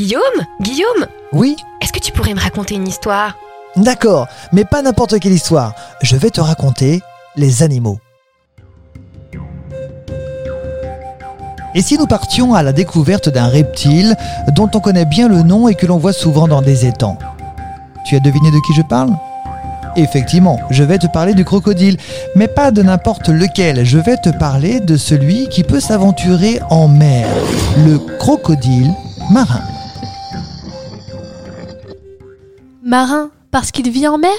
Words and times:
Guillaume 0.00 0.46
Guillaume 0.62 1.06
Oui 1.34 1.56
Est-ce 1.82 1.92
que 1.92 1.98
tu 1.98 2.10
pourrais 2.10 2.32
me 2.32 2.40
raconter 2.40 2.74
une 2.74 2.88
histoire? 2.88 3.36
D'accord, 3.76 4.28
mais 4.50 4.64
pas 4.64 4.80
n'importe 4.80 5.20
quelle 5.20 5.34
histoire. 5.34 5.74
Je 6.00 6.16
vais 6.16 6.30
te 6.30 6.40
raconter 6.40 7.02
les 7.36 7.62
animaux. 7.62 7.98
Et 11.74 11.82
si 11.82 11.98
nous 11.98 12.06
partions 12.06 12.54
à 12.54 12.62
la 12.62 12.72
découverte 12.72 13.28
d'un 13.28 13.48
reptile 13.48 14.16
dont 14.56 14.70
on 14.72 14.80
connaît 14.80 15.04
bien 15.04 15.28
le 15.28 15.42
nom 15.42 15.68
et 15.68 15.74
que 15.74 15.84
l'on 15.84 15.98
voit 15.98 16.14
souvent 16.14 16.48
dans 16.48 16.62
des 16.62 16.86
étangs? 16.86 17.18
Tu 18.06 18.16
as 18.16 18.20
deviné 18.20 18.50
de 18.50 18.66
qui 18.66 18.72
je 18.72 18.80
parle? 18.80 19.10
Effectivement, 19.96 20.58
je 20.70 20.82
vais 20.82 20.96
te 20.96 21.08
parler 21.08 21.34
du 21.34 21.44
crocodile, 21.44 21.98
mais 22.34 22.48
pas 22.48 22.70
de 22.70 22.80
n'importe 22.80 23.28
lequel, 23.28 23.84
je 23.84 23.98
vais 23.98 24.16
te 24.16 24.30
parler 24.30 24.80
de 24.80 24.96
celui 24.96 25.50
qui 25.50 25.62
peut 25.62 25.80
s'aventurer 25.80 26.58
en 26.70 26.88
mer, 26.88 27.28
le 27.84 27.98
crocodile 28.16 28.94
marin. 29.30 29.60
Marin, 32.90 33.30
parce 33.52 33.70
qu'il 33.70 33.88
vit 33.88 34.08
en 34.08 34.18
mer? 34.18 34.32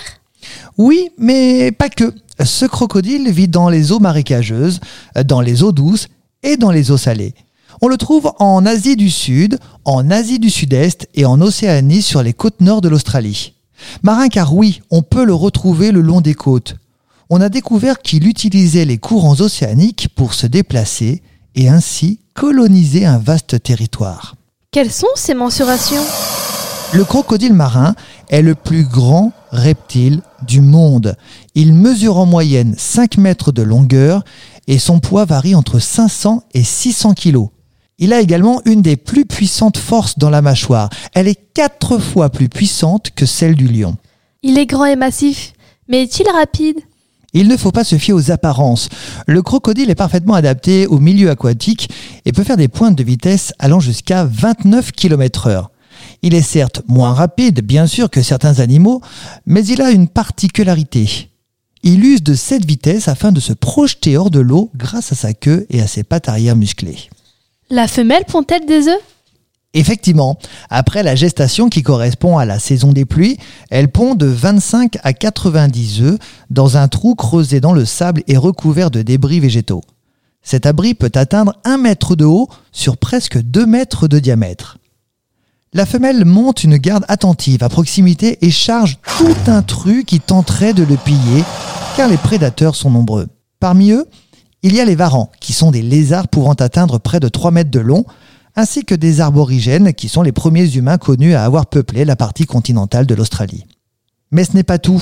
Oui, 0.78 1.12
mais 1.18 1.72
pas 1.72 1.88
que. 1.88 2.14
Ce 2.44 2.66
crocodile 2.66 3.32
vit 3.32 3.48
dans 3.48 3.70
les 3.70 3.94
eaux 3.94 4.00
marécageuses, 4.00 4.82
dans 5.24 5.40
les 5.40 5.64
eaux 5.64 5.72
douces 5.72 6.10
et 6.44 6.58
dans 6.58 6.70
les 6.70 6.92
eaux 6.92 6.98
salées. 6.98 7.34
On 7.82 7.88
le 7.88 7.96
trouve 7.96 8.34
en 8.40 8.66
Asie 8.66 8.98
du 8.98 9.10
Sud, 9.10 9.58
en 9.86 10.12
Asie 10.12 10.38
du 10.38 10.50
Sud-Est 10.50 11.08
et 11.16 11.24
en 11.24 11.40
Océanie 11.40 12.02
sur 12.02 12.22
les 12.24 12.34
côtes 12.34 12.60
nord 12.60 12.82
de 12.82 12.90
l'Australie. 12.90 13.54
Marin 14.04 14.28
car 14.28 14.54
oui, 14.54 14.82
on 14.92 15.02
peut 15.02 15.24
le 15.24 15.34
retrouver 15.34 15.94
le 15.94 16.02
long 16.02 16.20
des 16.20 16.34
côtes. 16.34 16.76
On 17.30 17.40
a 17.40 17.48
découvert 17.48 18.00
qu'il 18.00 18.28
utilisait 18.28 18.84
les 18.84 18.98
courants 18.98 19.40
océaniques 19.40 20.10
pour 20.14 20.34
se 20.34 20.46
déplacer 20.46 21.24
et 21.56 21.70
ainsi 21.70 22.20
coloniser 22.34 23.06
un 23.06 23.18
vaste 23.18 23.64
territoire. 23.64 24.36
Quelles 24.72 24.92
sont 24.92 25.08
ces 25.16 25.36
mensurations? 25.36 26.04
Le 26.94 27.06
crocodile 27.06 27.54
marin 27.54 27.96
est 28.32 28.42
le 28.42 28.56
plus 28.56 28.86
grand 28.86 29.34
reptile 29.52 30.22
du 30.48 30.62
monde. 30.62 31.16
Il 31.54 31.74
mesure 31.74 32.18
en 32.18 32.26
moyenne 32.26 32.74
5 32.78 33.18
mètres 33.18 33.52
de 33.52 33.62
longueur 33.62 34.24
et 34.68 34.80
son 34.80 35.00
poids 35.00 35.26
varie 35.26 35.54
entre 35.54 35.78
500 35.78 36.44
et 36.54 36.64
600 36.64 37.14
kilos. 37.14 37.50
Il 38.00 38.14
a 38.14 38.22
également 38.22 38.62
une 38.66 38.82
des 38.82 38.96
plus 38.96 39.26
puissantes 39.26 39.78
forces 39.78 40.18
dans 40.18 40.32
la 40.32 40.42
mâchoire. 40.42 40.90
Elle 41.14 41.28
est 41.28 41.40
4 41.54 42.00
fois 42.00 42.30
plus 42.30 42.50
puissante 42.50 43.12
que 43.16 43.28
celle 43.28 43.56
du 43.56 43.68
lion. 43.68 43.98
Il 44.42 44.58
est 44.58 44.66
grand 44.66 44.86
et 44.86 44.96
massif, 44.96 45.54
mais 45.88 46.04
est-il 46.04 46.28
rapide? 46.30 46.78
Il 47.34 47.48
ne 47.48 47.56
faut 47.56 47.72
pas 47.72 47.84
se 47.84 47.98
fier 47.98 48.14
aux 48.14 48.32
apparences. 48.32 48.90
Le 49.26 49.42
crocodile 49.42 49.90
est 49.90 49.96
parfaitement 49.96 50.34
adapté 50.34 50.88
au 50.88 51.00
milieu 51.00 51.30
aquatique 51.30 51.90
et 52.26 52.32
peut 52.32 52.44
faire 52.44 52.58
des 52.58 52.68
pointes 52.68 52.98
de 52.98 53.04
vitesse 53.04 53.54
allant 53.60 53.80
jusqu'à 53.80 54.26
29 54.26 54.92
km 54.92 55.48
heure. 55.48 55.71
Il 56.22 56.36
est 56.36 56.42
certes 56.42 56.82
moins 56.88 57.14
rapide, 57.14 57.62
bien 57.62 57.88
sûr, 57.88 58.10
que 58.10 58.22
certains 58.22 58.60
animaux, 58.60 59.02
mais 59.46 59.66
il 59.66 59.82
a 59.82 59.92
une 59.92 60.08
particularité. 60.08 61.30
Il 61.84 62.06
use 62.06 62.22
de 62.22 62.36
cette 62.36 62.66
vitesse 62.66 63.08
afin 63.08 63.32
de 63.32 63.40
se 63.40 63.54
projeter 63.54 64.18
hors 64.18 64.30
de 64.30 64.40
l'eau 64.40 64.70
grâce 64.76 65.12
à 65.12 65.16
sa 65.16 65.34
queue 65.34 65.66
et 65.72 65.82
à 65.82 65.88
ses 65.88 66.04
pattes 66.04 66.30
arrière 66.30 66.56
musclées. 66.56 67.10
La 67.72 67.88
femelle 67.88 68.26
pond-elle 68.26 68.68
des 68.68 68.88
œufs? 68.88 69.02
Effectivement, 69.74 70.38
après 70.70 71.02
la 71.02 71.16
gestation 71.16 71.70
qui 71.70 71.82
correspond 71.82 72.38
à 72.38 72.46
la 72.46 72.60
saison 72.60 72.92
des 72.92 73.06
pluies, 73.06 73.38
elle 73.70 73.88
pond 73.88 74.16
de 74.16 74.26
25 74.26 74.98
à 75.02 75.14
90 75.14 76.02
œufs 76.02 76.20
dans 76.50 76.76
un 76.76 76.90
trou 76.90 77.16
creusé 77.16 77.62
dans 77.62 77.74
le 77.74 77.86
sable 77.86 78.22
et 78.28 78.38
recouvert 78.38 78.92
de 78.92 79.02
débris 79.02 79.40
végétaux. 79.40 79.82
Cet 80.44 80.66
abri 80.66 80.94
peut 80.94 81.12
atteindre 81.16 81.56
1 81.64 81.78
mètre 81.78 82.16
de 82.16 82.26
haut 82.26 82.50
sur 82.74 82.98
presque 82.98 83.42
2 83.42 83.66
mètres 83.66 84.08
de 84.08 84.20
diamètre. 84.20 84.78
La 85.74 85.86
femelle 85.86 86.26
monte 86.26 86.66
une 86.66 86.76
garde 86.76 87.06
attentive 87.08 87.64
à 87.64 87.70
proximité 87.70 88.46
et 88.46 88.52
charge 88.52 88.98
tout 89.18 89.38
intrus 89.48 90.04
qui 90.04 90.20
tenterait 90.20 90.74
de 90.74 90.84
le 90.84 90.98
piller, 90.98 91.46
car 91.96 92.10
les 92.10 92.18
prédateurs 92.18 92.76
sont 92.76 92.90
nombreux. 92.90 93.28
Parmi 93.62 93.92
eux, 93.92 94.06
il 94.64 94.76
y 94.76 94.82
a 94.82 94.86
les 94.86 94.96
varans, 94.96 95.32
qui 95.40 95.54
sont 95.54 95.72
des 95.72 95.82
lézards 95.82 96.28
pouvant 96.28 96.56
atteindre 96.56 97.00
près 97.00 97.22
de 97.22 97.30
3 97.30 97.52
mètres 97.52 97.72
de 97.72 97.80
long, 97.80 98.04
ainsi 98.58 98.84
que 98.84 98.96
des 98.96 99.22
arborigènes, 99.22 99.94
qui 99.94 100.10
sont 100.10 100.24
les 100.24 100.34
premiers 100.34 100.76
humains 100.76 100.98
connus 100.98 101.36
à 101.36 101.46
avoir 101.46 101.68
peuplé 101.68 102.04
la 102.04 102.18
partie 102.18 102.46
continentale 102.46 103.06
de 103.06 103.16
l'Australie. 103.16 103.64
Mais 104.30 104.44
ce 104.44 104.54
n'est 104.56 104.64
pas 104.64 104.78
tout. 104.78 105.02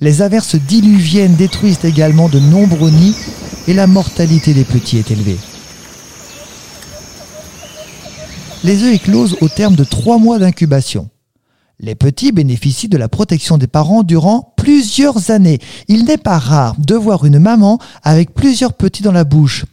Les 0.00 0.20
averses 0.20 0.56
diluviennes 0.56 1.36
détruisent 1.36 1.84
également 1.84 2.28
de 2.28 2.40
nombreux 2.40 2.90
nids 2.90 3.14
et 3.68 3.72
la 3.72 3.86
mortalité 3.86 4.52
des 4.52 4.64
petits 4.64 4.98
est 4.98 5.12
élevée. 5.12 5.38
Les 8.64 8.84
œufs 8.84 8.94
éclosent 8.94 9.36
au 9.40 9.48
terme 9.48 9.74
de 9.74 9.82
trois 9.82 10.18
mois 10.18 10.38
d'incubation. 10.38 11.08
Les 11.80 11.96
petits 11.96 12.30
bénéficient 12.30 12.88
de 12.88 12.96
la 12.96 13.08
protection 13.08 13.58
des 13.58 13.66
parents 13.66 14.04
durant 14.04 14.54
plusieurs 14.56 15.32
années. 15.32 15.58
Il 15.88 16.04
n'est 16.04 16.16
pas 16.16 16.38
rare 16.38 16.76
de 16.78 16.94
voir 16.94 17.24
une 17.24 17.40
maman 17.40 17.80
avec 18.04 18.32
plusieurs 18.32 18.74
petits 18.74 19.02
dans 19.02 19.10
la 19.10 19.24
bouche. 19.24 19.64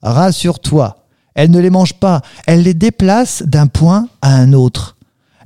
Rassure-toi, 0.00 1.04
elle 1.34 1.50
ne 1.50 1.60
les 1.60 1.68
mange 1.68 1.92
pas, 1.92 2.22
elle 2.46 2.62
les 2.62 2.72
déplace 2.72 3.42
d'un 3.42 3.66
point 3.66 4.08
à 4.22 4.34
un 4.34 4.54
autre. 4.54 4.96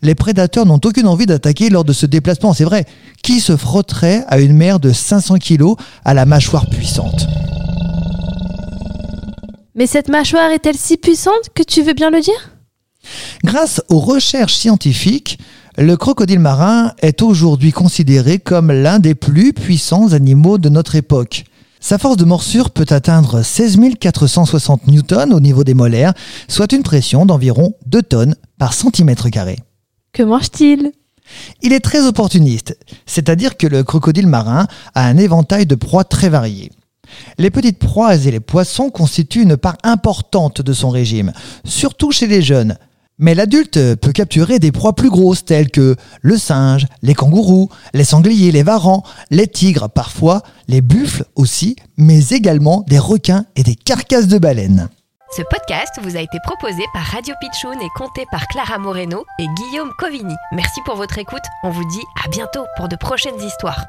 Les 0.01 0.15
prédateurs 0.15 0.67
n'ont 0.67 0.81
aucune 0.85 1.09
envie 1.09 1.27
d'attaquer 1.27 1.71
lors 1.71 1.85
de 1.85 1.93
ce 1.93 2.07
déplacement, 2.07 2.53
c'est 2.53 2.65
vrai. 2.65 2.85
Qui 3.25 3.41
se 3.41 3.57
frotterait 3.57 4.25
à 4.29 4.39
une 4.39 4.55
mère 4.55 4.79
de 4.79 4.93
500 4.93 5.39
kilos 5.39 5.77
à 6.05 6.15
la 6.15 6.25
mâchoire 6.25 6.71
puissante? 6.71 7.27
Mais 9.75 9.87
cette 9.87 10.09
mâchoire 10.09 10.51
est-elle 10.53 10.77
si 10.77 10.97
puissante 10.97 11.51
que 11.55 11.63
tu 11.65 11.83
veux 11.83 11.95
bien 11.95 12.11
le 12.11 12.21
dire? 12.21 12.52
Grâce 13.45 13.83
aux 13.89 13.99
recherches 13.99 14.55
scientifiques, 14.55 15.39
le 15.77 15.97
crocodile 15.97 16.39
marin 16.39 16.93
est 17.01 17.23
aujourd'hui 17.23 17.73
considéré 17.73 18.39
comme 18.39 18.71
l'un 18.71 18.99
des 18.99 19.15
plus 19.15 19.53
puissants 19.53 20.13
animaux 20.13 20.59
de 20.59 20.69
notre 20.69 20.95
époque. 20.95 21.45
Sa 21.81 21.99
force 21.99 22.17
de 22.17 22.25
morsure 22.25 22.71
peut 22.71 22.87
atteindre 22.91 23.43
16 23.43 23.79
460 23.99 24.87
newtons 24.87 25.33
au 25.33 25.41
niveau 25.41 25.65
des 25.65 25.75
molaires, 25.75 26.15
soit 26.47 26.73
une 26.73 26.85
pression 26.85 27.27
d'environ 27.27 27.75
2 27.87 28.03
tonnes 28.03 28.37
par 28.59 28.73
centimètre 28.73 29.29
carré. 29.31 29.59
Que 30.13 30.23
mange-t-il? 30.23 30.93
Il 31.63 31.73
est 31.73 31.81
très 31.81 32.07
opportuniste, 32.07 32.79
c'est-à-dire 33.07 33.57
que 33.57 33.67
le 33.67 33.83
crocodile 33.83 34.27
marin 34.29 34.67
a 34.95 35.07
un 35.07 35.17
éventail 35.17 35.67
de 35.67 35.75
proies 35.75 36.05
très 36.05 36.29
variées. 36.29 36.71
Les 37.39 37.51
petites 37.51 37.79
proies 37.79 38.15
et 38.15 38.31
les 38.31 38.41
poissons 38.41 38.91
constituent 38.91 39.43
une 39.43 39.57
part 39.57 39.79
importante 39.83 40.63
de 40.63 40.73
son 40.73 40.91
régime, 40.91 41.33
surtout 41.65 42.13
chez 42.13 42.27
les 42.27 42.43
jeunes. 42.43 42.77
Mais 43.23 43.37
l'adulte 43.37 43.95
peut 43.95 44.11
capturer 44.11 44.59
des 44.59 44.73
proies 44.73 44.95
plus 44.95 45.09
grosses 45.09 45.45
telles 45.45 45.71
que 45.71 45.95
le 46.23 46.37
singe, 46.37 46.89
les 47.03 47.15
kangourous, 47.15 47.69
les 47.95 48.03
sangliers, 48.03 48.51
les 48.51 48.65
varans, 48.65 49.05
les 49.31 49.47
tigres 49.47 49.89
parfois, 49.89 50.43
les 50.67 50.81
buffles 50.81 51.25
aussi, 51.37 51.77
mais 51.97 52.31
également 52.31 52.85
des 52.89 52.99
requins 52.99 53.45
et 53.55 53.63
des 53.63 53.77
carcasses 53.77 54.27
de 54.27 54.39
baleines. 54.39 54.89
Ce 55.37 55.43
podcast 55.43 56.01
vous 56.03 56.17
a 56.17 56.21
été 56.21 56.39
proposé 56.43 56.83
par 56.93 57.05
Radio 57.05 57.33
Pitchoun 57.41 57.81
et 57.81 57.89
compté 57.97 58.25
par 58.33 58.49
Clara 58.49 58.79
Moreno 58.79 59.25
et 59.39 59.47
Guillaume 59.47 59.93
Covini. 60.01 60.35
Merci 60.51 60.81
pour 60.85 60.97
votre 60.97 61.17
écoute. 61.19 61.45
On 61.63 61.71
vous 61.71 61.89
dit 61.91 62.05
à 62.25 62.29
bientôt 62.29 62.65
pour 62.77 62.89
de 62.89 62.97
prochaines 62.97 63.41
histoires. 63.41 63.87